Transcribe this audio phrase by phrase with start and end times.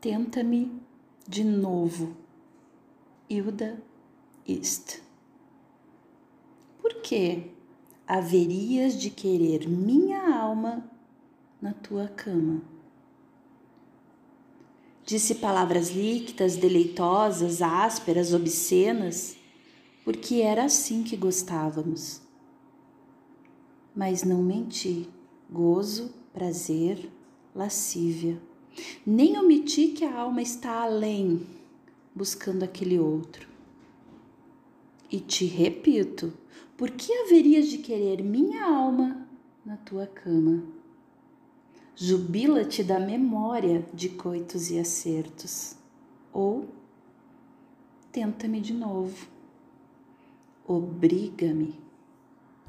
[0.00, 0.80] Tenta-me
[1.26, 2.14] de novo.
[3.28, 3.82] Hilda
[4.46, 5.02] Ist.
[6.80, 7.50] Por que
[8.06, 10.88] haverias de querer minha alma
[11.60, 12.62] na tua cama?
[15.04, 19.36] Disse palavras líquidas, deleitosas, ásperas, obscenas,
[20.04, 22.20] porque era assim que gostávamos.
[23.94, 25.08] Mas não menti,
[25.50, 27.10] gozo, prazer,
[27.54, 28.40] lascívia.
[29.06, 31.46] Nem omiti que a alma está além,
[32.14, 33.48] buscando aquele outro.
[35.10, 36.32] E te repito,
[36.76, 39.26] por que haverias de querer minha alma
[39.64, 40.62] na tua cama?
[41.94, 45.76] Jubila-te da memória de coitos e acertos,
[46.32, 46.66] ou
[48.12, 49.26] tenta-me de novo,
[50.66, 51.85] obriga-me